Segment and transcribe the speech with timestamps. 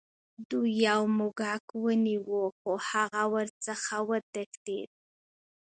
[0.49, 4.89] دوی یو موږک ونیو خو هغه ورڅخه وتښتید.